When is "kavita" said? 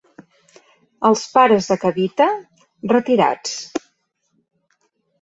1.85-2.31